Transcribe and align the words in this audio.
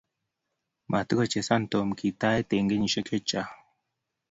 matigochezan 0.91 1.63
Tom 1.71 1.87
kitait 1.99 2.47
eng 2.57 2.69
kenyishiek 2.69 3.07
chechang 3.09 3.51